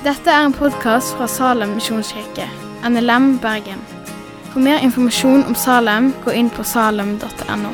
[0.00, 2.46] Dette er en podkast fra Salem misjonskirke,
[2.88, 3.82] NLM Bergen.
[4.48, 7.72] For mer informasjon om Salem, gå inn på salem.no.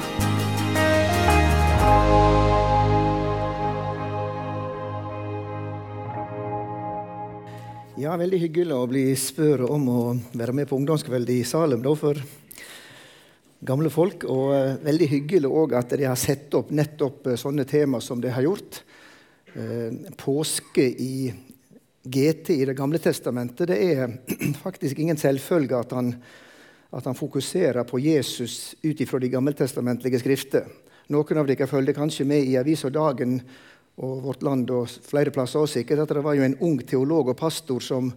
[8.03, 10.03] Ja, veldig hyggelig å bli spurt om å
[10.35, 12.19] være med på ungdomskveld i Salem da, for
[13.63, 14.27] gamle folk.
[14.27, 18.19] Og eh, veldig hyggelig òg at de har sett opp nettopp eh, sånne tema som
[18.19, 18.83] de har gjort.
[19.55, 21.29] Eh, påske i
[22.07, 23.69] GT i Det gamle testamentet.
[23.69, 24.13] Det er
[24.67, 26.13] faktisk ingen selvfølge at han,
[26.93, 30.69] at han fokuserer på Jesus ut ifra de gammeltestamentlige skrifter.
[31.13, 33.41] Noen av dere følger kanskje med i avisa Dagen
[34.03, 37.31] og Vårt Land og flere plasser også sikkert at det var jo en ung teolog
[37.33, 38.11] og pastor som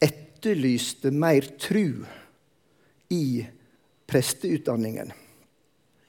[0.00, 2.04] etterlyste mer tru
[3.10, 3.24] i
[4.10, 5.10] presteutdanningen.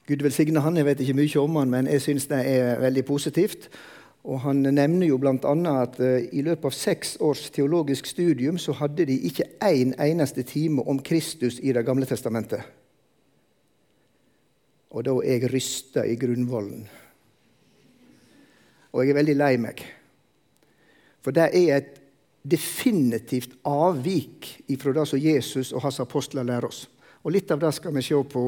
[0.06, 3.04] Gud velsigne han, jeg vet ikke mye om han, men jeg syns det er veldig
[3.06, 3.68] positivt.
[4.22, 5.34] Og Han nevner jo bl.a.
[5.82, 9.96] at uh, i løpet av seks års teologisk studium så hadde de ikke én en
[9.98, 12.62] eneste time om Kristus i Det gamle testamentet.
[14.92, 16.84] Og da er jeg rysta i grunnvollen.
[18.92, 19.82] Og jeg er veldig lei meg.
[21.24, 21.98] For det er et
[22.42, 26.84] definitivt avvik ifra det som Jesus og hans apostler lærer oss.
[27.22, 28.42] Og Litt av det skal vi se på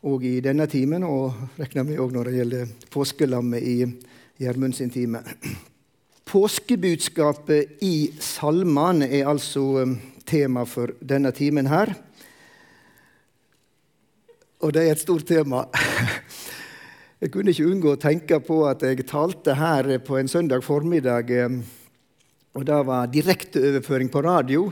[0.00, 3.76] òg i denne timen, og regner med òg når det gjelder påskelammet i
[4.40, 5.20] Gjermund sin time.
[6.24, 11.92] Påskebudskapet i salmene er altså um, tema for denne timen her.
[14.64, 15.66] Og det er et stort tema.
[17.20, 21.28] Jeg kunne ikke unngå å tenke på at jeg talte her på en søndag formiddag.
[21.28, 21.58] Eh,
[22.56, 24.70] og Det var direkteoverføring på radio.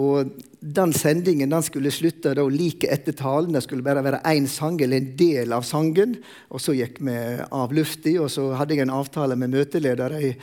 [0.00, 3.54] Og Den sendingen den skulle slutte da like etter talen.
[3.56, 6.18] Det skulle bare være én sang eller en del av sangen.
[6.50, 7.16] Og Så gikk vi
[7.50, 10.34] av lufta, og så hadde jeg en avtale med møteleder, ei,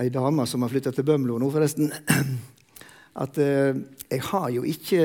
[0.00, 1.92] ei dame som har flytta til Bømlo nå, forresten.
[3.24, 3.76] At eh,
[4.10, 5.04] jeg har jo ikke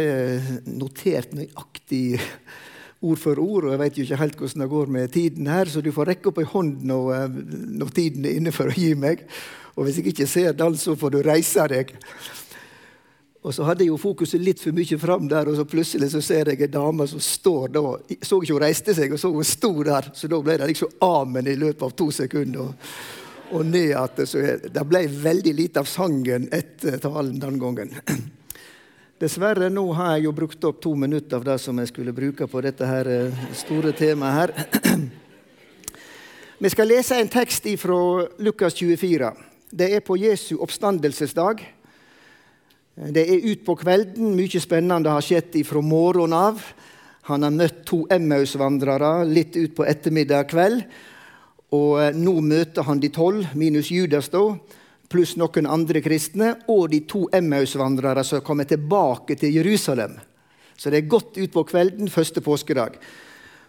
[0.68, 2.20] notert nøyaktig
[3.02, 5.72] ord for ord, og jeg vet jo ikke helt hvordan det går med tiden her,
[5.72, 7.40] så du får rekke opp ei hånd når, eh,
[7.80, 9.24] når, tiden er inne for å gi meg.
[9.76, 11.96] Og hvis jeg ikke ser den, så får du reise deg.
[13.42, 16.20] Og så hadde jeg jo fokuset litt for mye fram der, og så plutselig så
[16.22, 17.82] ser jeg ei dame som står da.
[18.22, 20.94] Så ikke hun reiste seg, og så hun sto der, så da ble det liksom
[21.08, 22.76] amen i løpet av to sekunder.
[23.52, 27.98] Og ned at Så det ble veldig lite av sangen etter talen den gangen.
[29.22, 32.48] Dessverre, nå har jeg jo brukt opp to minutter av det som jeg skulle bruke
[32.48, 35.02] på dette her eh, store temaet her.
[36.62, 38.00] Vi skal lese en tekst fra
[38.38, 39.34] Lukas 24.
[39.74, 41.81] Det er på Jesu oppstandelsesdag.
[42.96, 44.34] Det er utpå kvelden.
[44.36, 46.62] Mye spennende har skjedd fra morgenen av.
[47.30, 50.84] Han har møtt to Emmaus-vandrere litt utpå ettermiddag kveld.
[51.72, 54.44] Og eh, nå møter han de tolv, minus Judas, da
[55.12, 60.16] pluss noen andre kristne, og de to Emmaus-vandrere som kommer tilbake til Jerusalem.
[60.78, 62.96] Så det er godt utpå kvelden første påskedag.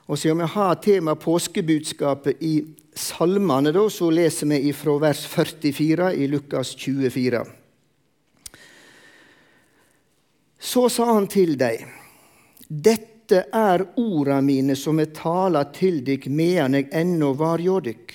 [0.06, 2.54] Og Siden vi har tema påskebudskapet i
[2.94, 7.61] salmene, da, så leser vi fra vers 44 i Lukas 24.
[10.62, 11.80] Så sa han til deg,
[12.70, 18.12] dette er orda mine som er tala til dykk medan jeg ennå var hjå dykk.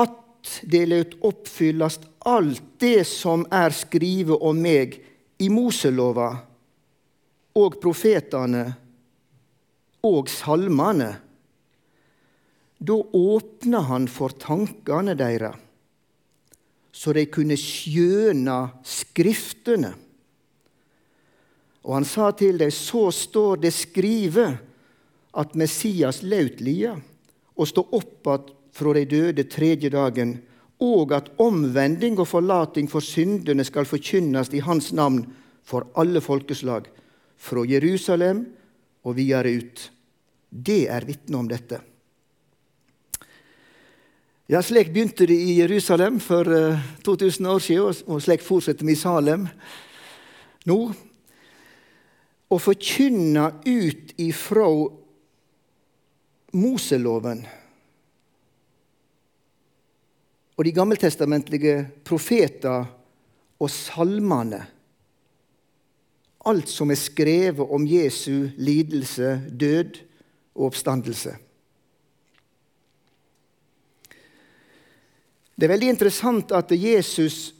[0.00, 4.96] At det løt oppfyllast alt det som er skrive om meg
[5.42, 6.30] i Moselova
[7.60, 8.62] og profetane
[10.08, 11.10] og salmane.
[12.82, 15.60] Da åpna han for tankene deres,
[16.92, 19.92] så de kunne skjøna Skriftene.
[21.82, 24.46] Og han sa til dem, så står det skrive
[25.34, 26.94] at Messias laut lia
[27.56, 30.38] og stå opp att fra de døde tredje dagen,
[30.80, 35.26] og at omvending og forlating for syndene skal forkynnes i Hans navn
[35.62, 36.88] for alle folkeslag,
[37.36, 38.46] fra Jerusalem
[39.04, 39.90] og videre ut.
[40.48, 41.80] Det er vitne om dette.
[44.48, 46.44] Ja, Slik begynte det i Jerusalem for
[47.04, 49.46] 2000 eh, år siden, og slik fortsetter vi i Salem
[50.66, 50.78] nå.
[52.52, 54.68] Å forkynne ut ifra
[56.52, 57.46] Moseloven
[60.52, 62.84] og de gammeltestamentlige profeter
[63.56, 64.60] og salmene.
[66.44, 69.96] Alt som er skrevet om Jesu lidelse, død
[70.58, 71.32] og oppstandelse.
[75.56, 77.52] Det er veldig interessant at Jesus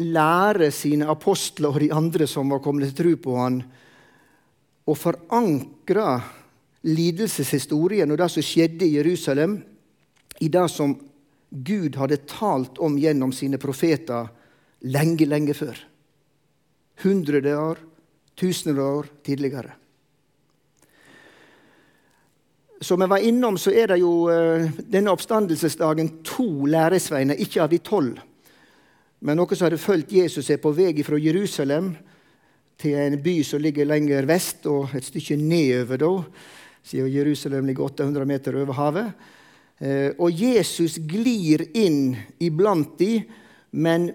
[0.00, 3.62] lærer sine apostler og de andre som var kommet til tro på han,
[4.88, 6.06] å forankre
[6.86, 9.58] lidelseshistorien og det som skjedde i Jerusalem,
[10.40, 10.94] i det som
[11.50, 14.30] Gud hadde talt om gjennom sine profeter
[14.86, 15.76] lenge, lenge før.
[17.02, 17.78] Hundrede år,
[18.38, 19.74] tusener år tidligere.
[22.80, 27.72] Som jeg var innom, så er det jo uh, denne oppstandelsesdagen to læresveiner, ikke av
[27.72, 28.20] de tolv.
[29.20, 31.92] Men noen som hadde fulgt Jesus, er på vei fra Jerusalem
[32.80, 36.12] til en by som ligger lenger vest, og et stykke nedover, da,
[36.82, 39.12] siden Jerusalem ligger 800 meter over havet.
[39.80, 43.22] Uh, og Jesus glir inn iblant de,
[43.72, 44.10] men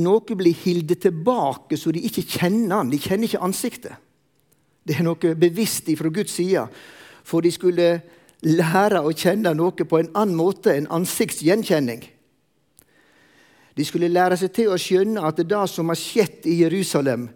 [0.00, 2.90] noe blir hildet tilbake så de ikke kjenner han.
[2.90, 3.98] De kjenner ikke ansiktet.
[4.86, 6.64] Det er noe bevisst fra Guds side
[7.26, 7.90] for de skulle
[8.46, 12.02] lære å kjenne noe på en annen måte enn ansiktsgjenkjenning.
[13.80, 17.30] De skulle lære seg til å skjønne at det som har skjedd i Jerusalem,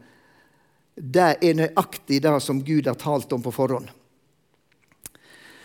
[0.94, 3.88] det er nøyaktig det som Gud har talt om på forhånd.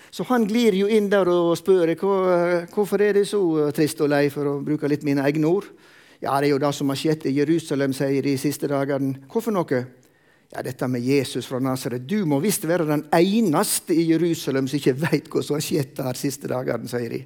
[0.09, 3.41] Så han glir jo inn der og spør hvorfor er det så
[3.75, 5.67] trist og lei, for å bruke litt mine egne ord.
[6.23, 9.19] Ja, det er jo det som har skjedd i Jerusalem, sier de siste dagene.
[9.29, 9.83] Hvorfor noe?
[10.49, 12.07] Ja, dette med Jesus fra Nasaret.
[12.07, 15.93] Du må visst være den eneste i Jerusalem som ikke veit hva som har skjedd
[15.99, 17.21] der siste dagene, sier de.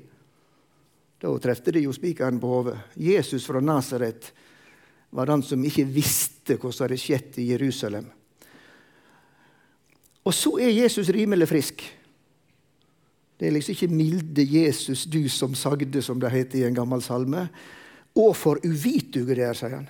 [1.23, 2.75] Da trefte de jo spikeren på hodet.
[2.99, 4.27] Jesus fra Nasaret
[5.15, 8.09] var den som ikke visste hva som hadde skjedd i Jerusalem.
[10.23, 11.85] Og så er Jesus rimelig frisk.
[13.39, 17.01] Det er liksom ikke 'milde Jesus, du som sagde', som det heter i en gammel
[17.01, 17.49] salme.
[18.15, 19.89] Og for uvituge det er, sier han.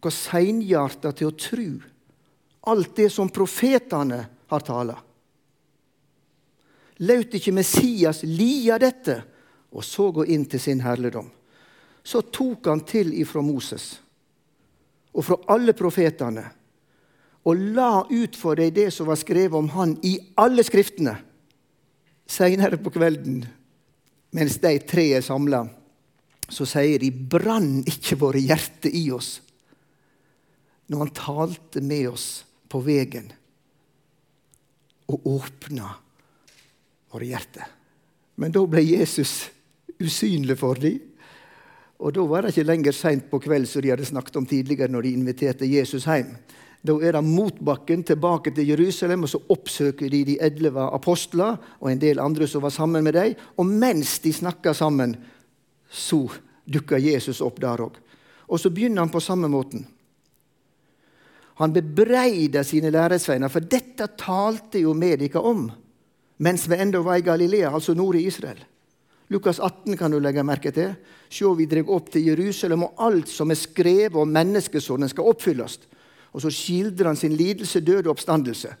[0.00, 1.80] Hvor seinhjarta til å tru
[2.66, 4.96] alt det som profetene har tala.
[6.98, 9.24] Laut ikke Messias lia dette,
[9.74, 11.28] og så gå inn til sin herligdom.
[12.04, 13.94] Så tok han til ifra Moses
[15.14, 16.44] og fra alle profetene
[17.44, 21.14] og la ut for deg det som var skrevet om han i alle skriftene.
[22.24, 23.42] Seinere på kvelden,
[24.32, 25.66] mens de tre er samla,
[26.48, 29.38] så sier de brann ikke våre hjerter i oss
[30.92, 32.26] når han talte med oss
[32.68, 33.30] på veien
[35.08, 35.88] og åpna
[37.12, 37.68] våre hjerter.
[38.36, 39.46] Men da ble Jesus
[40.02, 41.00] usynlig for dem.
[42.04, 44.90] Og da var det ikke lenger seint på kveld som de hadde snakket om tidligere
[44.92, 46.34] når de inviterte Jesus hjem.
[46.84, 51.88] Da er det motbakken tilbake til Jerusalem, og så oppsøker de de elleve apostler og
[51.88, 53.38] en del andre som var sammen med dem.
[53.56, 55.16] Og mens de snakker sammen,
[55.88, 56.26] så
[56.68, 57.96] dukker Jesus opp der òg.
[58.52, 59.86] Og så begynner han på samme måten.
[61.56, 65.70] Han bebreider sine læresveiner, for dette talte jo med dere om
[66.42, 68.58] mens vi ennå var i Galilea, altså nord i Israel.
[69.32, 70.94] Lukas 18 kan du legge merke til.
[71.32, 75.78] Se, vi dreg opp til Jerusalem, og alt som er skrevet om menneskesonen, skal oppfylles.
[76.34, 78.74] Og så skildrer han sin lidelse, død og oppstandelse.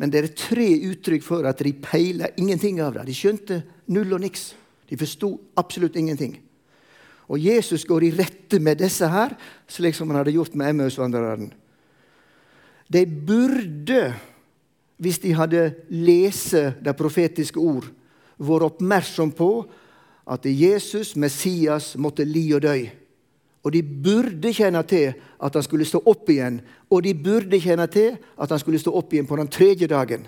[0.00, 3.06] Men det er tre uttrykk for at de peiler ingenting av det.
[3.06, 3.60] De skjønte
[3.92, 4.52] null og niks.
[4.88, 6.34] De forsto absolutt ingenting.
[7.32, 9.36] Og Jesus går i rette med disse her,
[9.70, 11.52] slik som han hadde gjort med Emmausvandreren.
[12.92, 14.02] De burde,
[15.00, 17.86] hvis de hadde lest det profetiske ord,
[18.38, 19.50] vært oppmerksom på
[20.32, 22.76] at Jesus, Messias, måtte li og dø.
[23.62, 26.60] Og de burde kjenne til at han skulle stå opp igjen.
[26.90, 30.26] Og de burde kjenne til at han skulle stå opp igjen på den tredje dagen.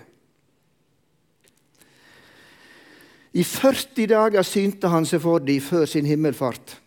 [3.35, 6.77] I 40 dager synte han seg for dem før sin himmelfart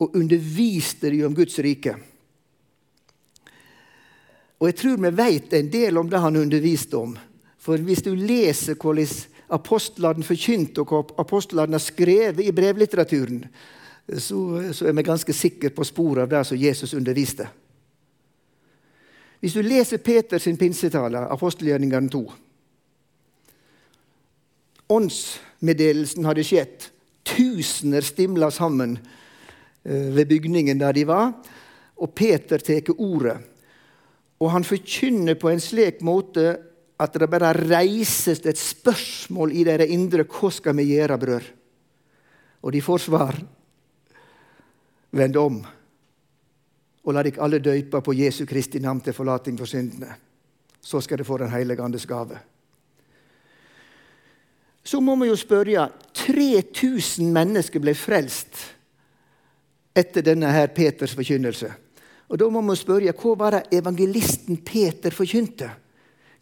[0.00, 1.96] og underviste dem om Guds rike.
[4.60, 7.16] Og jeg tror vi vet en del om det han underviste om.
[7.60, 9.08] For hvis du leser hvordan
[9.54, 13.44] apostlene forkynte, og hva apostlene har skrevet i brevlitteraturen,
[14.10, 14.38] så,
[14.74, 17.46] så er vi ganske sikre på sporet av det som Jesus underviste.
[19.40, 22.24] Hvis du leser Peters pinsetale, apostelgjerningene 2
[24.90, 26.88] Åndsmeddelelsen hadde skjedd.
[27.22, 31.28] Tusener stimla sammen eh, ved bygningen der de var.
[32.02, 33.36] Og Peter tar ordet
[34.40, 36.54] og han forkynner på en slik måte
[37.00, 40.26] at det bare reises et spørsmål i deres indre.
[40.28, 41.50] Hva skal vi gjøre, brød?
[42.60, 43.38] Og de får svar.
[45.16, 45.62] Vend om
[47.00, 50.12] og la dere alle døype på Jesu Kristi navn til forlating for syndene.
[50.80, 52.38] Så skal dere få Den hellige andes gave.
[54.84, 58.56] Så må vi jo spørre 3000 mennesker ble frelst
[59.96, 61.72] etter denne her Peters forkynnelse.
[62.28, 65.70] Og Da må man spørre hva var det evangelisten Peter forkynte?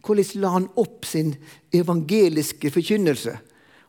[0.05, 1.33] Hvordan la han opp sin
[1.75, 3.35] evangeliske forkynnelse?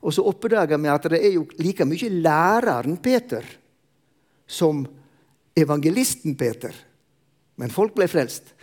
[0.00, 3.44] Og så oppdager vi at det er jo like mye læreren Peter
[4.50, 4.86] som
[5.56, 6.74] evangelisten Peter.
[7.60, 8.54] Men folk ble frelst.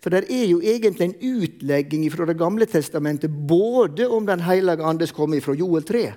[0.00, 4.84] For det er jo egentlig en utlegging fra Det gamle testamentet både om Den hellige
[4.84, 6.12] andes komme fra Joel 3,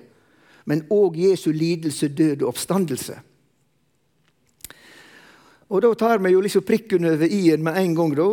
[0.68, 3.16] men òg Jesu lidelse, død og oppstandelse.
[5.68, 8.14] Og da tar vi jo liksom prikken over i-en med en gang.
[8.16, 8.28] da.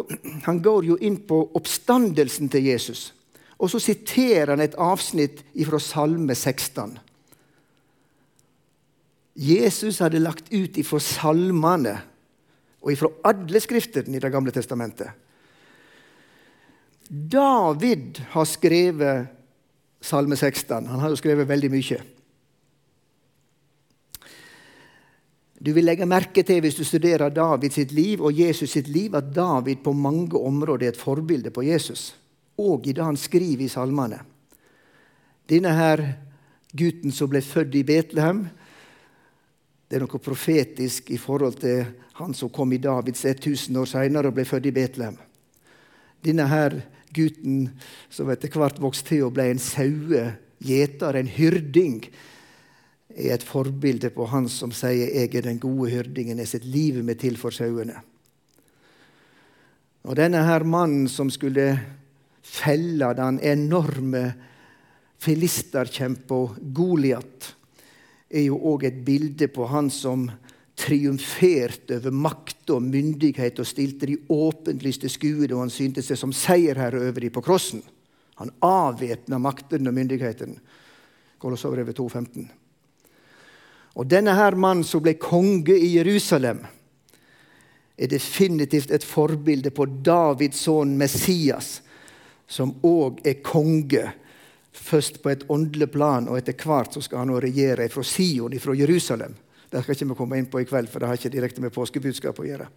[0.45, 3.11] Han går jo inn på oppstandelsen til Jesus.
[3.59, 6.97] Og så siterer han et avsnitt fra Salme 16.
[9.35, 11.97] Jesus hadde lagt ut ifra salmene
[12.85, 15.09] og ifra alle skriftene i Det gamle testamentet.
[17.09, 19.27] David har skrevet
[20.01, 20.87] Salme 16.
[20.87, 21.99] Han har jo skrevet veldig mye.
[25.59, 29.15] Du vil legge merke til hvis du studerer David sitt liv og Jesus sitt liv,
[29.15, 32.13] at David på mange områder er et forbilde på Jesus,
[32.59, 34.19] og i det han skriver i salmene.
[35.47, 36.03] Denne her
[36.75, 38.45] gutten som ble født i Betlehem,
[39.85, 41.85] det er noe profetisk i forhold til
[42.17, 45.17] han som kom i Davids 1000 år senere og ble født i Betlehem.
[46.25, 46.79] Denne her
[47.15, 47.69] gutten
[48.09, 52.01] som etter hvert vokste til og ble en sauegjeter, en hyrding,
[53.15, 57.05] er et forbilde på han som sier 'Jeg er den gode hyrdingen, jeg setter livet
[57.05, 58.01] mitt til for sauene'.
[60.03, 61.79] Og denne her mannen som skulle
[62.43, 64.33] felle den enorme
[65.19, 66.39] filisterkjempa
[66.73, 67.55] Goliat,
[68.29, 70.29] er jo òg et bilde på han som
[70.75, 76.33] triumferte over makt og myndighet og stilte de åpenlyste skue da han syntes seg som
[76.35, 77.81] seierherre over dem på krossen.
[78.35, 80.59] Han avvæpna maktene og myndighetene.
[81.39, 82.64] Kolossavbrevet 2,15.
[83.95, 86.65] Og denne her mannen som ble konge i Jerusalem,
[87.95, 91.79] er definitivt et forbilde på Davids sønn Messias,
[92.47, 94.03] som òg er konge
[94.75, 98.75] Først på et åndelig plan, og etter hvert så skal han regjere fra Sion, fra
[98.75, 99.35] Jerusalem.
[99.71, 101.73] Det skal ikke vi komme inn på i kveld, for det har ikke direkte med
[101.73, 102.67] påskebudskap å gjøre.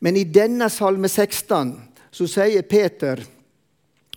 [0.00, 1.74] Men i denne salme 16
[2.12, 3.20] så sier Peter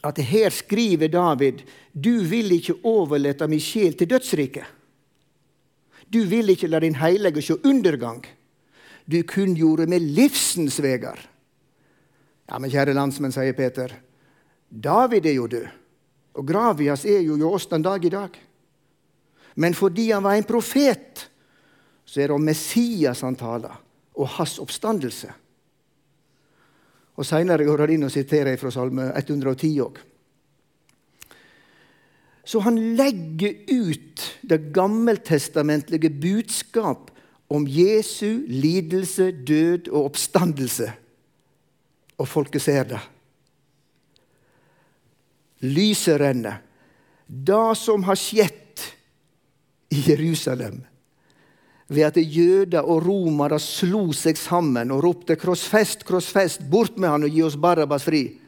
[0.08, 4.79] at her skriver David du vil ikke overlate min sjel til dødsriket.
[6.10, 8.24] Du vil ikke la din heilige se undergang.
[9.06, 11.20] Du kunngjorde med livsens veger.
[12.50, 13.94] Ja, men kjære landsmenn, sier Peter,
[14.70, 15.68] David er jo død.
[16.40, 18.38] Og Gravias er jo hos oss den dag i dag.
[19.56, 21.30] Men fordi han var en profet,
[22.06, 23.74] så er det om Messias han taler,
[24.16, 25.30] og hans oppstandelse.
[27.20, 30.00] Og Seinere går han inn og siterer fra Salme 110 òg.
[32.50, 37.12] Så han legger ut det gammeltestamentlige budskap
[37.48, 40.88] om Jesu lidelse, død og oppstandelse.
[42.18, 43.02] Og folket ser det.
[45.62, 46.64] Lyset renner.
[47.28, 48.82] Det som har skjedd
[49.94, 50.80] i Jerusalem
[51.90, 57.30] ved at jøder og romere slo seg sammen og ropte 'krossfest, krossfest, bort med han
[57.30, 58.40] og gi oss Barabbas fri',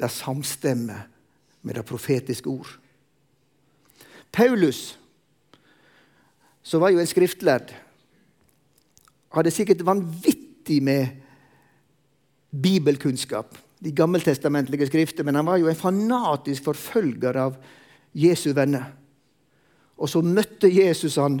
[0.00, 1.08] det samstemmer
[1.62, 2.70] med det profetiske ord.
[4.32, 4.98] Paulus,
[6.62, 7.72] som var jo en skriftlærd,
[9.34, 11.20] hadde sikkert vanvittig med
[12.50, 17.56] bibelkunnskap de gammeltestamentlige skrifter, men han var jo en fanatisk forfølger av
[18.12, 18.90] Jesu venner.
[19.96, 21.40] Og så møtte Jesus han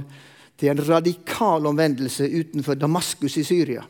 [0.60, 3.84] til en radikal omvendelse utenfor Damaskus i Syria.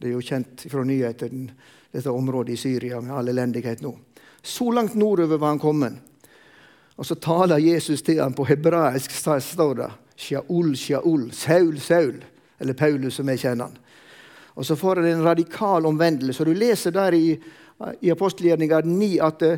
[0.00, 1.54] Det er jo kjent fra nyhetene,
[1.90, 3.92] dette området i Syria med all elendighet nå.
[4.42, 5.92] Så langt nordover var han kommet.
[6.96, 9.90] Og så taler Jesus til ham på hebraisk, står det.
[10.16, 12.24] Shaul, Shaul, Saul, Saul.
[12.58, 13.78] Eller Paulus, som jeg kjenner han.
[14.54, 16.42] Og så får han en radikal omvendelse.
[16.42, 17.38] Og Du leser der i,
[18.00, 19.56] i apostelgjerninga 9 at uh,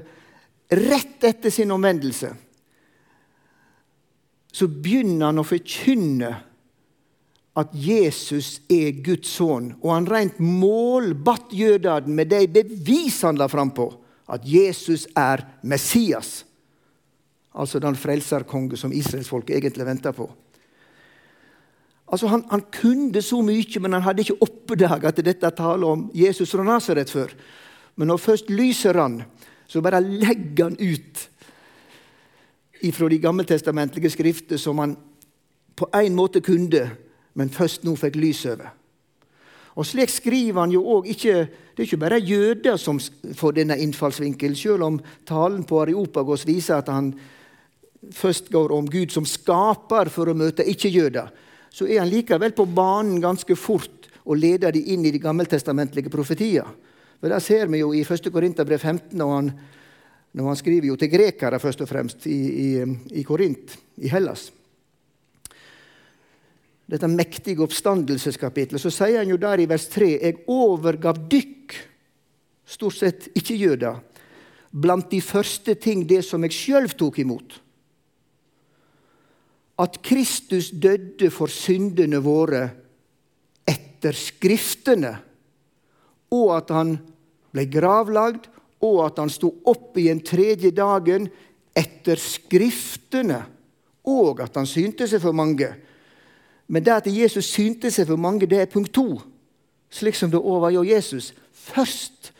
[0.70, 2.30] rett etter sin omvendelse
[4.52, 6.30] så begynner han å forkynne
[7.56, 9.72] at Jesus er Guds sønn.
[9.80, 13.88] Og han rent målbatt jødene med de bevis han la fram på
[14.32, 16.44] at Jesus er Messias.
[17.54, 20.30] Altså den frelserkonge som israelsfolket egentlig venta på.
[22.12, 26.10] Altså han, han, kunne så mye, men han hadde ikke oppdaget at dette taler om
[26.14, 27.32] Jesus fra Nasaret før.
[27.96, 29.22] Men når først lyser han,
[29.66, 31.28] så bare legger han ut
[32.82, 34.96] ifra de gammeltestamentlige skrifter som han
[35.76, 36.90] på en måte kunne,
[37.34, 38.72] men først nå fikk lys over.
[39.76, 43.78] Og Slik skriver han jo òg ikke Det er ikke bare jøder som får denne
[43.80, 47.14] innfallsvinkelen, selv om talen på Areopagos viser at han
[48.12, 51.30] først går om Gud som skaper for å møte ikke-jøder
[51.72, 56.12] så er han likevel på banen ganske fort og leder de inn i de gammeltestamentlige
[56.12, 56.66] profetier.
[57.18, 58.28] For Det ser vi jo i 1.
[58.34, 59.52] Korinterbrev 15, når han,
[60.32, 62.68] når han, skriver jo til grekere først og fremst i, i,
[63.18, 64.50] i Korint, i Hellas.
[66.92, 68.80] Dette mektige oppstandelseskapitlet.
[68.80, 71.76] Så sier han jo der i vers 3.: Jeg overgav dykk,
[72.68, 74.00] stort sett ikke jøder,
[74.72, 77.62] blant de første ting det som jeg sjøl tok imot
[79.82, 82.66] at Kristus døde for syndene våre
[83.68, 85.12] etter Skriftene,
[86.32, 86.96] og at han
[87.52, 88.48] ble gravlagd,
[88.82, 91.28] og at han sto opp igjen tredje dagen
[91.76, 93.40] etter Skriftene,
[94.10, 95.70] og at han synte seg for mange.
[96.72, 99.20] Men det at Jesus synte seg for mange, det er punkt to,
[99.92, 101.34] slik som det òg Jesus.
[101.52, 102.32] Først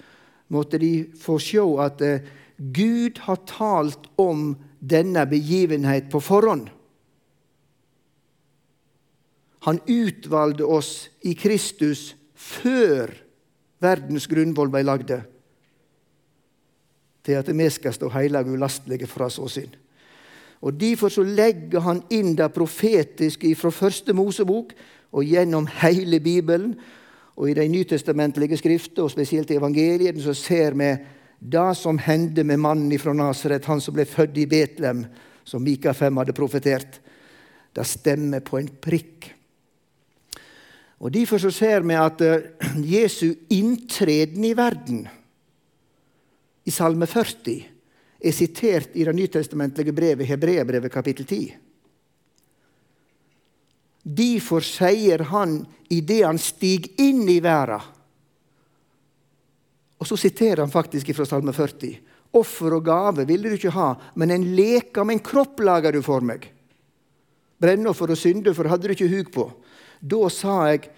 [0.49, 2.25] måtte de få se at eh,
[2.57, 6.71] Gud har talt om denne begivenhet på forhånd.
[9.69, 13.13] Han utvalgte oss i Kristus før
[13.83, 15.21] verdens grunnvoll ble lagde,
[17.23, 19.77] til at vi skal stå hellige og ulastelige fra så synd.
[20.63, 24.71] Og Derfor så legger han inn det profetiske fra første Mosebok
[25.13, 26.77] og gjennom hele Bibelen.
[27.37, 30.93] Og i de nytestamentlige skrifter, og spesielt i evangeliet, så ser vi
[31.43, 35.07] det som hendte med mannen fra Nasaret, han som ble født i Betlehem,
[35.45, 37.01] som Mika 5 hadde profetert.
[37.75, 39.33] Det stemmer på en prikk.
[41.03, 45.09] Og Derfor så ser vi at eh, Jesu inntreden i verden
[46.63, 47.72] i Salme 40
[48.23, 51.57] er sitert i det nytestamentlige brevet Hebreabrevet kapittel 10.
[54.03, 55.61] Derfor sier han
[55.91, 57.83] idet han stiger inn i verden
[60.03, 62.01] Og så siterer han faktisk fra Salme 40.
[62.35, 66.01] Offer og gave ville du ikke ha, men en leke med en kropp lager du
[66.03, 66.49] for meg.
[67.63, 69.45] Brennoffer og syndoffer hadde du ikke hug på.
[70.01, 70.89] Da sa jeg,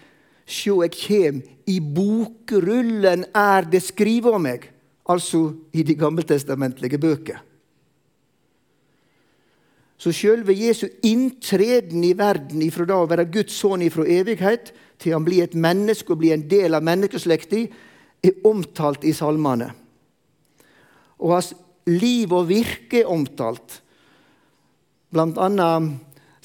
[0.49, 4.71] sjå, jeg kjem, i bokrullen er det skrive om meg.
[5.09, 7.41] Altså i de gammeltestamentlige bøker.
[9.97, 15.15] Så sjølve Jesu inntreden i verden ifra da å være Guds sønn ifra evighet til
[15.15, 17.61] han blir et menneske og blir en del av menneskeslekta,
[18.25, 19.69] er omtalt i salmene.
[21.21, 21.53] Og hans
[21.87, 23.79] liv og virke er omtalt.
[25.13, 25.93] Blant annet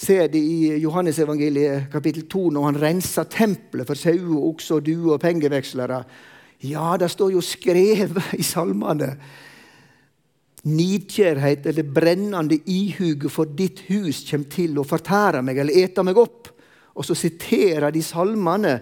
[0.00, 5.22] ser det i Johannesevangeliet kapittel 2 når han renser tempelet for sauer, okser, duer og
[5.24, 6.04] pengevekslere.
[6.66, 9.14] Ja, det står jo skrevet i salmene.
[10.68, 16.20] Nidkjærhet eller brennende ihuge for ditt hus kommer til å fortære meg eller ete meg
[16.20, 16.50] opp.
[17.00, 18.74] Og så siterer de salmene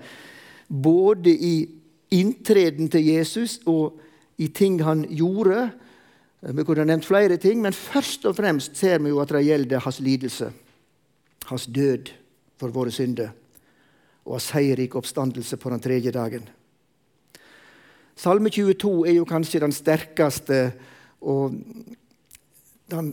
[0.69, 1.55] både i
[2.19, 4.01] inntreden til Jesus og
[4.43, 5.69] i ting han gjorde.
[6.51, 9.85] Vi kunne nevnt flere ting, men først og fremst ser vi jo at det gjelder
[9.85, 10.51] hans lidelse
[11.49, 12.11] hans død
[12.61, 13.33] for våre synder
[14.27, 16.45] og hans seierrike oppstandelse på den tredje dagen.
[18.19, 20.73] Salme 22 er jo kanskje den sterkeste
[21.23, 21.55] og
[22.91, 23.13] den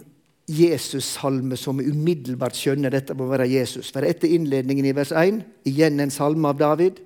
[0.49, 3.91] Jesus-salme som umiddelbart skjønner dette må være Jesus.
[3.93, 7.01] For etter innledningen i vers 1, igjen en salme av David,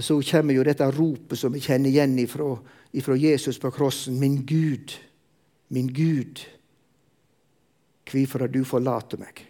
[0.00, 2.50] så kommer jo dette ropet som vi kjenner igjen ifra,
[2.92, 4.18] ifra Jesus på krossen.
[4.20, 4.92] Min Gud,
[5.72, 6.44] min Gud,
[8.08, 9.47] hvorfor har du forlatt meg?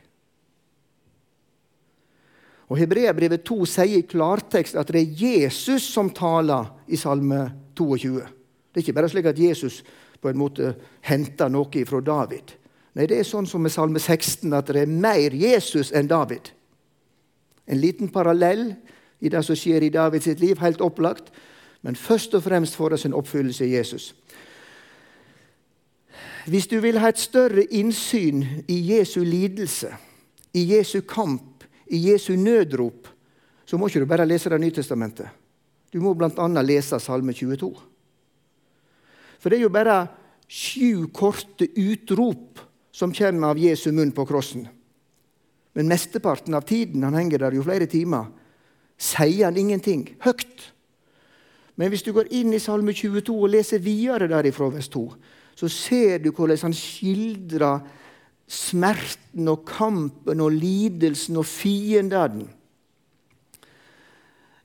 [2.69, 7.47] Og Hebreabrevet 2 sier i klartekst at det er Jesus som taler i Salme
[7.79, 8.21] 22.
[8.21, 9.81] Det er ikke bare slik at Jesus
[10.21, 10.75] på en måte
[11.09, 12.53] henter noe fra David.
[12.99, 16.51] Nei, det er sånn som med Salme 16 at det er mer Jesus enn David.
[17.69, 18.73] En liten parallell
[19.21, 21.33] i det som skjer i Davids liv, helt opplagt.
[21.83, 24.15] Men først og fremst får det sin oppfyllelse i Jesus.
[26.49, 29.93] Hvis du vil ha et større innsyn i Jesu lidelse,
[30.55, 31.58] i Jesu kamp,
[31.91, 33.09] i Jesu nødrop,
[33.67, 35.29] så må ikke du bare lese Det nye testamentet.
[35.93, 36.63] Du må bl.a.
[36.63, 37.71] lese Salme 22.
[39.39, 40.01] For det er jo bare
[40.49, 42.61] sju korte utrop
[42.93, 44.67] som kommer av Jesu munn på krossen.
[45.77, 48.33] Men mesteparten av tiden, han henger der jo flere timer,
[48.99, 50.73] sier han ingenting høyt.
[51.79, 55.05] Men hvis du går inn i Salme 22 og leser videre derifra vers 2,
[55.59, 57.85] så ser du hvordan han skildrer
[58.49, 62.49] smerten og kampen og lidelsen og fiendene.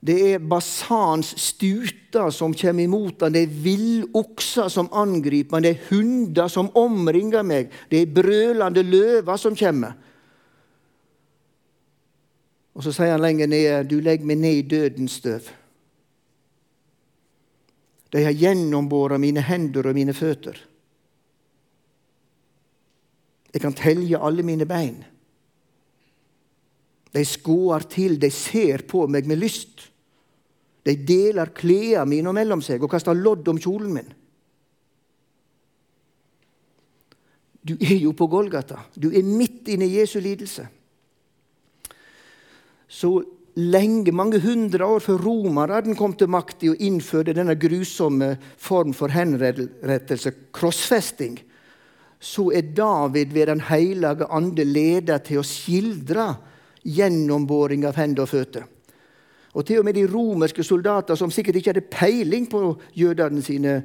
[0.03, 3.35] Det er Basans stuter som kommer imot han.
[3.35, 5.63] Det er villokser som angriper han.
[5.63, 7.71] Det er hunder som omringer meg.
[7.87, 9.95] Det er brølende løver som kommer.
[12.73, 15.47] Og så sier han lenger ned, du legger meg ned i dødens støv.
[18.13, 20.57] De har gjennombåret mine hender og mine føtter.
[23.53, 25.03] Jeg kan telje alle mine bein.
[27.13, 29.89] De skåer til, de ser på meg med lyst.
[30.83, 34.09] De deler klærne mine mellom seg og kaster lodd om kjolen min.
[37.63, 38.81] Du er jo på Golgata.
[38.95, 40.65] Du er midt inne i Jesu lidelse.
[42.91, 43.13] Så
[43.55, 49.13] lenge, mange hundre år før romerne kom til makt og innførte denne grusomme form for
[49.13, 51.39] henrettelse, krossfesting,
[52.23, 56.29] så er David ved Den hellige ande ledet til å skildre
[56.83, 58.63] gjennomboring av hender og føtter.
[59.53, 62.63] Og til og med de romerske soldater, som sikkert ikke hadde peiling på
[62.97, 63.75] jødene sine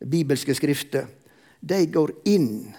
[0.00, 1.10] bibelske skrifter,
[1.60, 2.72] de går inn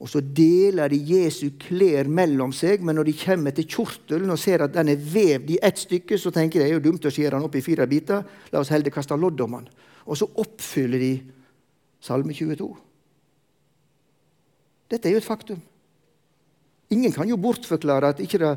[0.00, 4.40] og så deler de Jesu klær mellom seg, men når de kommer til kjortelen og
[4.40, 7.04] ser at den er vevd i ett stykke, så tenker de det er jo dumt
[7.04, 8.24] å skjære den opp i fire biter.
[8.48, 9.66] La oss heller kaste lodd om den.
[10.08, 11.12] Og så oppfyller de
[12.00, 12.70] Salme 22.
[14.90, 15.60] Dette er jo et faktum.
[16.90, 18.54] Ingen kan jo bortforklare at ikke det,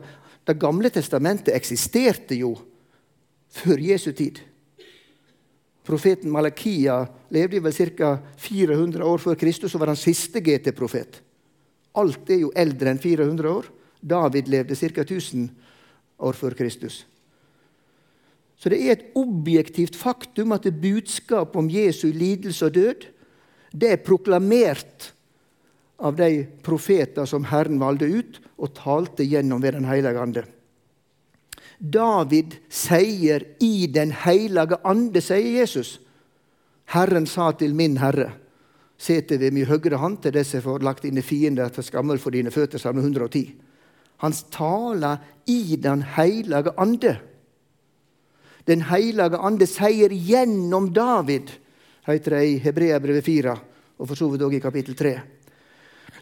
[0.48, 2.56] det gamle testamentet eksisterte jo
[3.54, 4.42] før Jesu tid.
[5.84, 7.04] Profeten Malakia
[7.36, 8.16] levde vel ca.
[8.40, 11.20] 400 år før Kristus og var den siste GT-profet.
[12.00, 13.68] Alt er jo eldre enn 400 år.
[14.02, 15.04] David levde ca.
[15.04, 15.50] 1000
[16.24, 17.04] år før Kristus.
[18.58, 23.10] Så det er et objektivt faktum at budskapet om Jesu lidelse og død
[23.74, 25.10] det er proklamert
[26.04, 30.44] av de profeter som Herren valgte ut og talte gjennom ved Den hellige ande.
[31.80, 35.98] David sier i Den hellige ande, sier Jesus.
[36.92, 38.34] Herren sa til min Herre
[39.04, 42.54] Sete ved min høyre hånd til disse får lagt dine fiender til skammel for dine
[42.54, 42.80] føtter.
[42.80, 43.42] Salme 110.
[44.24, 45.18] Han taler
[45.50, 47.18] i Den hellige ande.
[48.68, 51.52] Den hellige ande sier gjennom David,
[52.08, 53.58] heter det i Hebreabrevet 4,
[54.00, 55.18] og for så vidt òg i kapittel 3.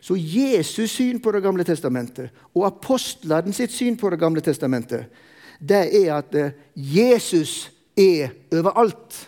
[0.02, 5.06] Så Jesus' syn på Det gamle testamentet og apostlene sitt syn på Det gamle testamentet,
[5.62, 9.28] det er at eh, Jesus er overalt.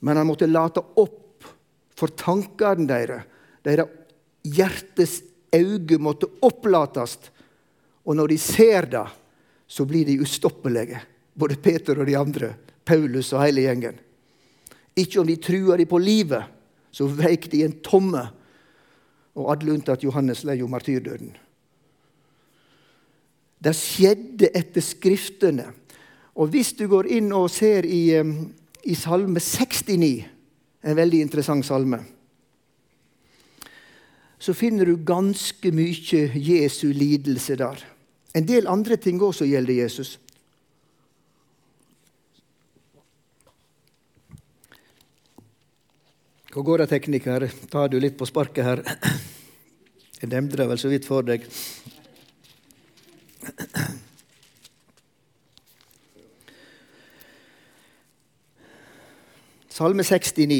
[0.00, 1.44] Men han måtte late opp
[1.98, 3.26] for tankene deres.
[3.66, 3.92] Deres
[4.46, 5.18] hjertes
[5.52, 7.18] øyne måtte opplates.
[8.08, 9.06] Og når de ser det,
[9.68, 11.02] så blir de ustoppelige.
[11.34, 12.54] Både Peter og de andre.
[12.88, 13.98] Paulus og hele gjengen.
[14.96, 16.46] Ikke om de truer de på livet,
[16.90, 18.24] så veik de en tomme.
[19.38, 21.34] Og alle unntatt Johannes lei jo martyrdøden.
[23.58, 25.72] Det skjedde etter Skriftene.
[26.38, 28.04] Og hvis du går inn og ser i
[28.88, 30.24] i Salme 69,
[30.84, 31.98] en veldig interessant salme,
[34.38, 37.82] så finner du ganske mye Jesu lidelse der.
[38.38, 40.18] En del andre ting også gjelder Jesus.
[46.58, 47.44] Hvor går det, tekniker?
[47.70, 48.80] Tar du litt på sparket her?
[50.18, 50.26] Jeg
[50.58, 51.44] det vel så vidt for deg.
[59.70, 60.58] Salme 69.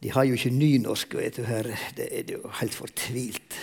[0.00, 1.68] De har jo ikke nynorsk, vet du her.
[1.92, 3.60] Det er jo helt fortvilt.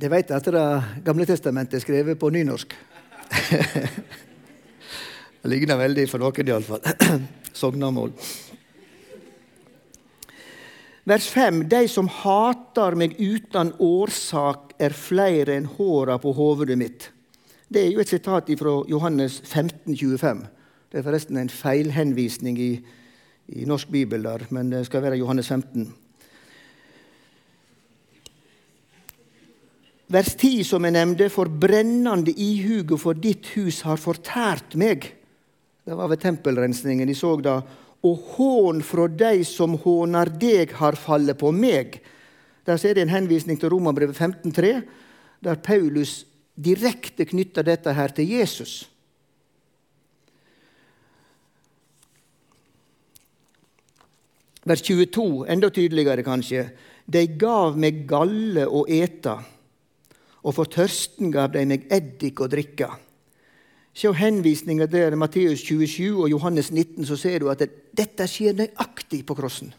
[0.00, 2.72] De vet at Det gamle testamentet er skrevet på nynorsk.
[5.44, 6.80] det ligner veldig for noen, iallfall.
[7.60, 8.14] Sognamål.
[11.04, 17.10] Vers 5.: De som hater meg uten årsak, er flere enn håra på hovedet mitt.
[17.68, 20.40] Det er jo et sitat fra Johannes 15, 25.
[20.88, 22.70] Det er forresten en feilhenvisning i,
[23.52, 25.90] i norsk bibel, der, men det skal være Johannes 15.
[30.08, 35.10] Vers 10, som jeg nevnte, for brennende ihuget for ditt hus har fortært meg.
[35.84, 37.08] Det var ved tempelrensningen.
[37.08, 37.58] De så da.
[38.04, 42.00] Og hån fra de som håner deg, har fallet på meg.
[42.64, 44.80] Der ser det en henvisning til Romerbrevet 15,3,
[45.44, 46.22] der Paulus
[46.56, 48.84] direkte knytter dette her til Jesus.
[54.64, 56.70] Vers 22, enda tydeligere kanskje.
[57.04, 59.34] De gav meg galle å ete,
[60.40, 62.88] og for tørsten gav de meg eddik å drikke.
[63.94, 67.62] Se henvisninga der, i Matteus 27 og Johannes 19, så ser du at
[67.94, 69.70] dette skjer nøyaktig på krossen.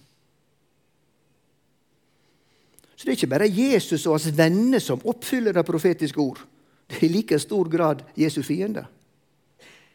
[2.96, 6.40] Så det er ikke bare Jesus og hans venner som oppfyller det profetiske ord.
[6.88, 8.86] Det er i like stor grad Jesu fiende.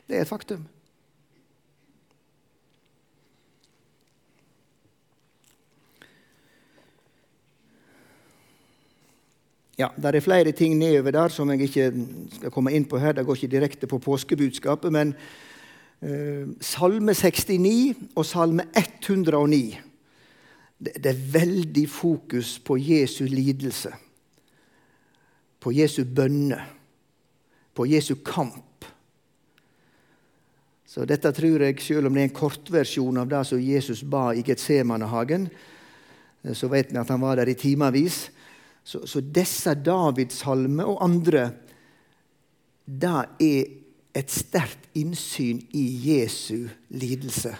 [0.04, 0.66] Det er et faktum.
[9.80, 11.92] Ja, Det er flere ting nedover der som jeg ikke
[12.34, 13.14] skal komme inn på her.
[13.16, 14.92] Det går ikke direkte på påskebudskapet.
[14.92, 15.14] Men
[16.02, 19.78] eh, Salme 69 og Salme 109
[20.80, 23.92] det, det er veldig fokus på Jesu lidelse.
[25.60, 26.60] På Jesu bønne
[27.74, 28.84] på Jesu kamp.
[30.84, 34.34] Så dette tror jeg, selv om det er en kortversjon av det som Jesus ba
[34.34, 35.48] i Getsemanehagen,
[36.44, 38.26] eh, så vet vi at han var der i timevis.
[38.84, 41.50] Så, så disse Davidssalmer og andre,
[42.86, 43.76] det er
[44.16, 47.52] et sterkt innsyn i Jesu lidelse.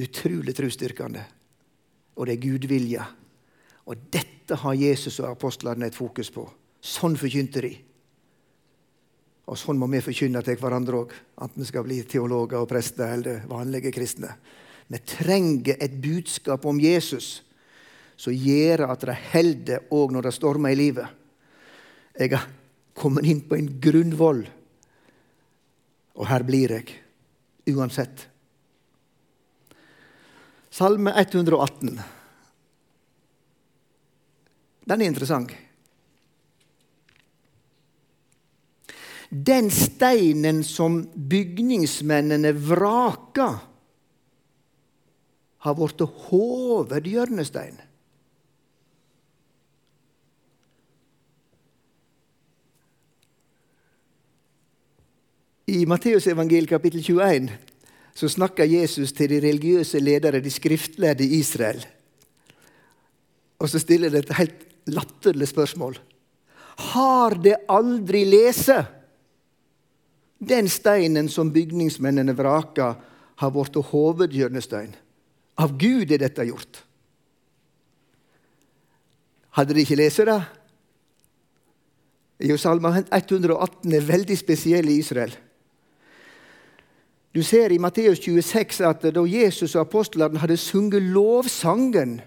[0.00, 1.22] Utrolig trosstyrkende.
[2.18, 3.04] Og det er gudvilje.
[3.86, 6.46] Og dette har Jesus og apostlene et fokus på.
[6.84, 7.72] Sånn forkynte de.
[9.44, 11.10] Og sånn må vi forkynne til hverandre òg,
[11.44, 14.30] enten vi skal bli teologer og prester eller vanlige kristne.
[14.88, 17.42] Vi trenger et budskap om Jesus
[18.16, 21.08] som gjør at det holder òg når det stormer i livet.
[22.14, 22.46] Jeg har
[22.94, 24.44] kommet inn på en grunnvoll,
[26.14, 26.94] og her blir jeg
[27.74, 28.28] uansett.
[30.74, 31.98] Salme 118.
[34.84, 35.54] Den er interessant.
[39.34, 43.48] Den steinen som bygningsmennene vraka,
[45.64, 47.78] har blitt hovedhjørnestein.
[55.74, 57.48] I Matteusevangeliet kapittel 21
[58.14, 61.80] så snakker Jesus til de religiøse ledere, de skriftlærde i Israel.
[63.58, 65.96] Og så stiller det et helt latterlig spørsmål.
[66.94, 68.84] Har det aldri lese?
[70.38, 72.94] Den steinen som bygningsmennene vraka,
[73.42, 74.92] har blitt hovedhjørnestein.
[75.58, 76.84] Av Gud er dette gjort.
[79.58, 80.38] Hadde de ikke lest det?
[82.46, 85.34] Jo, Salme 118 er veldig spesiell i Israel.
[87.34, 92.20] Du ser i Matteus 26 at da Jesus og apostlene hadde sunget lovsangen,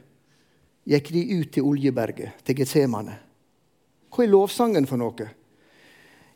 [0.88, 3.16] gikk de ut til Oljeberget, til Getsemane.
[4.12, 5.30] Hva er lovsangen for noe?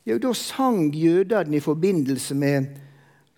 [0.08, 2.72] Jo, da sang jødene i forbindelse med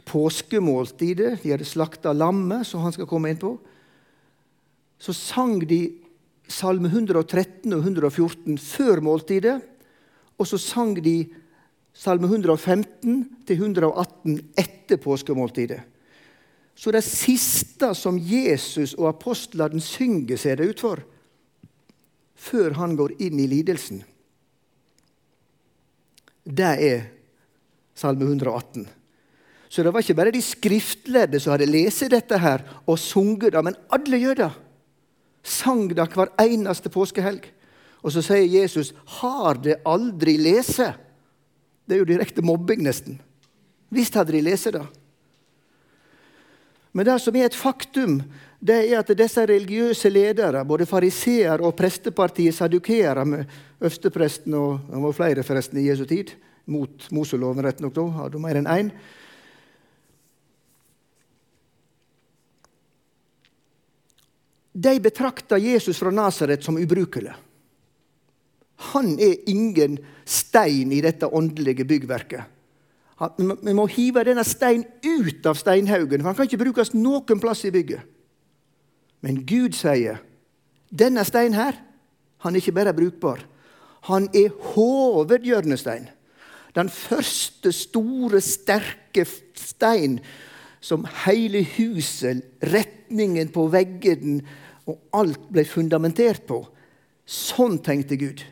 [0.06, 1.40] påskemåltidet.
[1.42, 3.56] De hadde slakta lammet, som han skal komme inn på.
[5.02, 5.82] Så sang de
[6.54, 9.62] Salme 113 og 114 før måltidet.
[10.38, 11.24] Og så sang de
[11.94, 15.82] Salme 115 til 118 etter påskemåltidet.
[16.76, 21.04] Så det siste som Jesus og apostlene synger, ser det ut for,
[22.34, 24.02] før han går inn i lidelsen,
[26.44, 27.06] det er
[27.96, 28.88] Salme 118.
[29.70, 33.62] Så det var ikke bare de skriftlærde som hadde lest dette her og sunget det,
[33.64, 34.58] men alle jøder
[35.44, 37.46] sang det hver eneste påskehelg.
[38.04, 40.94] Og så sier Jesus, 'Har det aldri lese?'
[41.86, 43.20] Det er jo direkte mobbing, nesten.
[43.94, 44.84] Visst hadde de lest det.
[46.94, 48.20] Men det som er et faktum,
[48.64, 53.50] det er at disse religiøse ledere, både fariseer og prestepartiet sadukeere, med
[53.82, 56.36] øverstepresten og det var flere forresten i Jesu tid,
[56.70, 58.94] mot Moseloven rett nok da, hadde mer enn én,
[64.74, 67.36] De betrakta Jesus fra Nasaret som ubrukelig.
[68.94, 72.50] Han er ingen stein i dette åndelige byggverket.
[73.38, 77.64] Vi må hive denne steinen ut av steinhaugen, for han kan ikke brukes noen plass
[77.68, 78.02] i bygget.
[79.24, 80.20] Men Gud sier
[80.92, 81.78] denne steinen her,
[82.44, 83.46] han er ikke bare brukbar.
[84.10, 86.10] Han er hovedhjørnestein.
[86.76, 89.24] Den første store, sterke
[89.56, 90.18] stein
[90.84, 94.42] som hele huset, retningen på veggene
[94.90, 96.60] og alt ble fundamentert på.
[97.24, 98.44] Sånn tenkte Gud.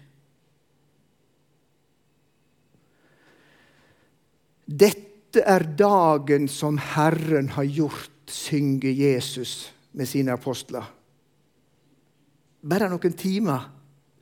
[4.72, 10.86] Dette er dagen som Herren har gjort, synger Jesus med sine apostler.
[12.62, 13.66] Bare noen timer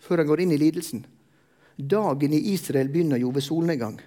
[0.01, 1.03] før han går inn i lidelsen.
[1.77, 3.99] Dagen i Israel begynner jo ved solnedgang.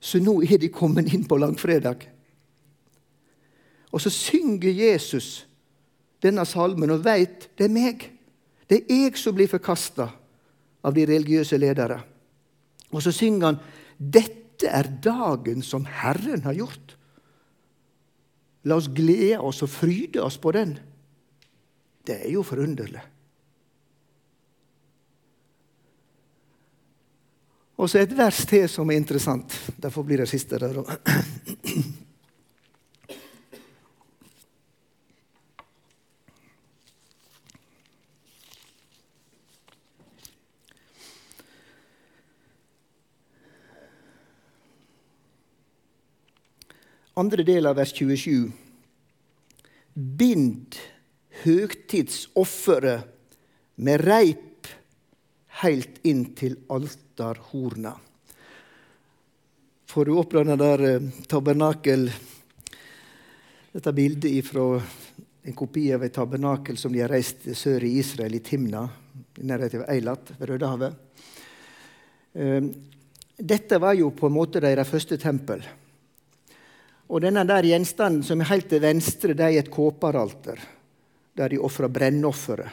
[0.00, 2.04] Så nå er de kommet inn på langfredag.
[3.90, 5.46] Og så synger Jesus
[6.22, 8.04] denne salmen og veit det er meg.
[8.68, 10.10] Det er jeg som blir forkasta
[10.84, 11.98] av de religiøse ledere.
[12.92, 13.60] Og så synger han
[13.98, 16.96] dette dette er dagen som Herren har gjort.
[18.68, 20.76] La oss glede oss og fryde oss på den.
[22.04, 23.00] Det er jo forunderlig.
[27.80, 29.54] Og så et vers til som er interessant.
[29.80, 30.82] Derfor blir det siste der.
[47.20, 48.50] andre del av vers 27.
[49.94, 50.78] Bind
[51.42, 53.00] høgtidsofferet
[53.84, 54.68] med reip
[55.60, 57.92] heilt inn til altarhorna.
[59.90, 62.10] Får du opp den der eh, tabernakel
[63.70, 64.64] Dette bildet fra
[65.46, 68.82] en kopi av et tabernakel som de har reist sør i Israel, i Timna,
[69.38, 70.92] i nærheten av Eilat ved Rødehavet.
[72.34, 72.66] Eh,
[73.38, 75.62] dette var jo på en måte deres første tempel.
[77.10, 80.60] Og denne der gjenstanden som er helt til venstre, det er et kåparalter,
[81.34, 82.70] der de ofrer brennofferet.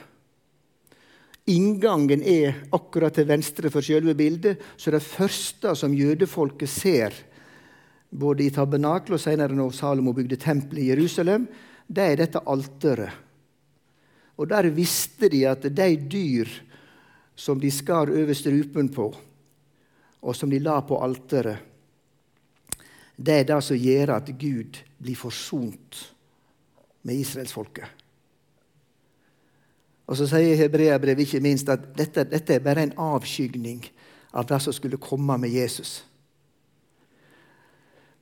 [1.47, 7.15] Inngangen er akkurat til venstre for selve bildet, så det første som jødefolket ser,
[8.11, 11.47] både i tabernakelet og senere når Salomo bygde tempelet i Jerusalem,
[11.87, 13.23] det er dette alteret.
[14.37, 16.51] Og der visste de at de dyr
[17.35, 19.07] som de skar over strupen på,
[20.21, 21.63] og som de la på alteret,
[23.17, 26.01] det er det som gjør at Gud blir forsont
[27.01, 27.87] med israelsfolket.
[30.07, 33.81] Og så sier Hebreabrevet ikke minst at dette, dette, er bare en avskygning
[34.37, 35.99] av det som skulle komme med Jesus.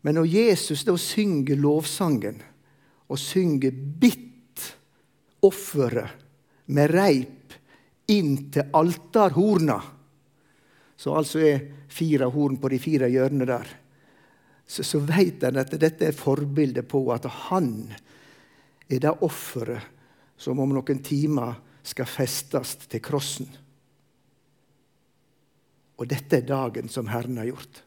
[0.02, 2.42] Men når Jesus da synger lovsangen,
[3.06, 4.62] og synger 'bitt
[5.46, 6.10] offeret
[6.74, 7.54] med reip
[8.10, 9.82] inn til altarhorna',
[10.98, 13.68] så altså er fire horn på de fire hjørnene der,
[14.68, 17.94] så, så vet en at dette er forbildet på at han
[18.90, 19.92] er det offeret
[20.38, 23.48] som om noen timer skal festes til krossen.
[25.96, 27.84] Og dette er dagen som Herren har gjort.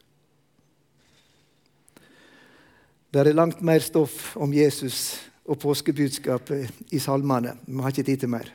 [3.09, 5.17] Det er langt mer stoff om Jesus
[5.49, 7.55] og påskebudskapet i salmene.
[7.65, 8.49] Vi har ikke tid til mer.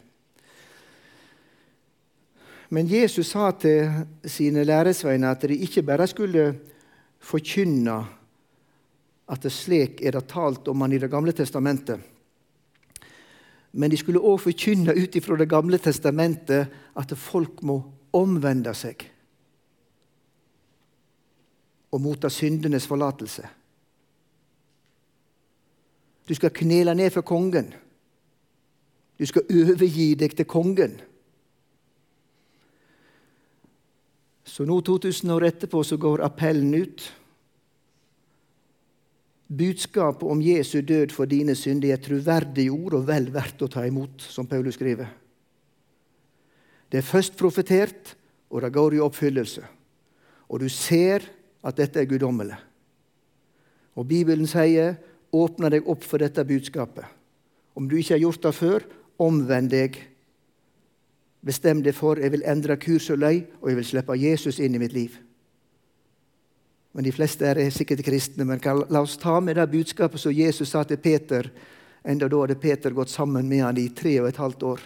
[2.74, 3.90] Men Jesus sa til
[4.26, 6.46] sine læresveiner at de ikke bare skulle
[7.24, 7.96] forkynne
[9.24, 12.00] at det slik er det talt om han i Det gamle testamentet.
[13.72, 17.80] Men de skulle òg forkynne ut ifra Det gamle testamentet at folk må
[18.14, 19.10] omvende seg
[21.94, 23.44] og motta syndenes forlatelse.
[26.26, 27.68] Du skal knele ned for kongen.
[29.18, 30.96] Du skal overgi deg til kongen.
[34.44, 37.04] Så nå, 2000 år etterpå, så går appellen ut.
[39.48, 43.70] Budskapet om Jesu død for dine synder er troverdige troverdig ord og vel verdt å
[43.70, 45.09] ta imot, som Paulus skriver.
[46.90, 48.14] Det er først profetert,
[48.50, 49.64] og det går i oppfyllelse.
[50.48, 51.24] Og du ser
[51.64, 52.57] at dette er guddommelig.
[53.96, 54.96] Og Bibelen sier,
[55.35, 57.11] 'Åpne deg opp for dette budskapet'.
[57.74, 58.85] Om du ikke har gjort det før,
[59.18, 59.98] omvend deg
[61.44, 64.74] Bestem deg for jeg vil endre kurs og løy, og jeg vil slippe Jesus inn
[64.74, 65.18] i mitt liv.
[66.94, 70.70] Men De fleste er sikkert kristne, men la oss ta med det budskapet som Jesus
[70.70, 71.50] sa til Peter.
[72.04, 74.85] Enda da hadde Peter gått sammen med han i tre og et halvt år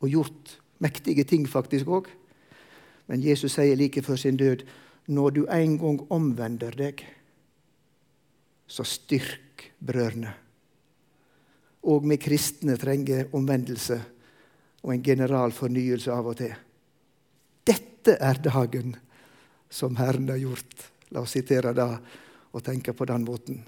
[0.00, 2.08] og gjort mektige ting faktisk òg.
[3.06, 4.64] Men Jesus sier like før sin død
[5.06, 7.04] når du en gang omvender deg,
[8.66, 10.32] så styrk brødrene.
[11.86, 14.00] Og vi kristne trenger omvendelse
[14.86, 16.52] og en general fornyelse av og til.
[17.66, 18.94] Dette er dagen
[19.68, 20.84] som Herren har gjort.
[21.10, 21.88] La oss sitere da
[22.54, 23.64] og tenke på den måten.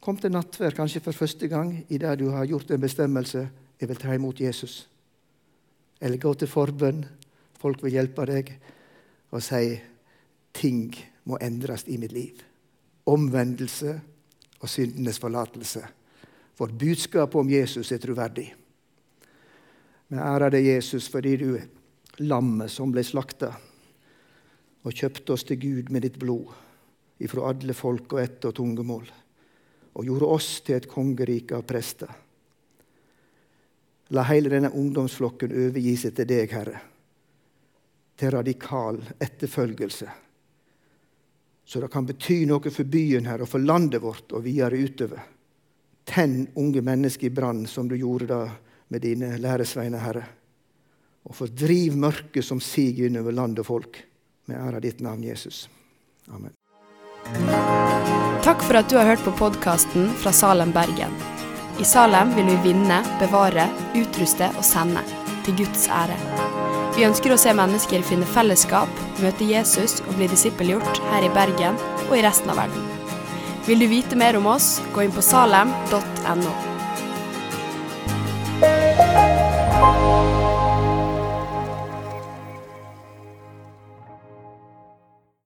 [0.00, 3.44] Kom til nattverd kanskje for første gang i det du har gjort en bestemmelse
[3.80, 4.86] jeg vil ta imot Jesus.
[6.00, 7.04] Eller gå til forbønn.
[7.60, 8.56] Folk vil hjelpe deg
[9.32, 9.76] og si
[10.56, 10.94] ting
[11.28, 12.40] må endres i mitt liv.
[13.04, 13.98] Omvendelse
[14.60, 15.84] og syndenes forlatelse.
[16.56, 18.52] For budskapet om Jesus er troverdig.
[20.08, 21.68] Vi ærer deg, Jesus, fordi du er
[22.22, 23.54] lammet som ble slakta
[24.84, 26.52] og kjøpte oss til Gud med ditt blod
[27.24, 29.06] ifra alle folk og ett og tungemål,
[29.94, 32.10] og gjorde oss til et kongerike av prester.
[34.12, 36.82] La hele denne ungdomsflokken overgi seg til deg, Herre,
[38.18, 40.10] til radikal etterfølgelse,
[41.64, 45.22] så det kan bety noe for byen her og for landet vårt og videre utover.
[46.04, 48.42] Tenn unge mennesker i brann, som du gjorde da
[48.88, 50.24] med dine læresveiner, Herre.
[51.24, 54.02] Og fordriv mørket som siger innover land og folk.
[54.46, 55.68] Med ære ditt navn, Jesus.
[56.28, 56.52] Amen.
[58.44, 61.14] Takk for at du har hørt på podkasten fra Salem, Bergen.
[61.80, 63.64] I Salem vil vi vinne, bevare,
[63.96, 65.00] utruste og sende.
[65.44, 66.18] Til Guds ære.
[66.94, 71.80] Vi ønsker å se mennesker finne fellesskap, møte Jesus og bli disippelgjort her i Bergen
[72.06, 72.86] og i resten av verden.
[73.66, 76.73] Vil du vite mer om oss, gå inn på salem.no.
[79.84, 80.43] thank you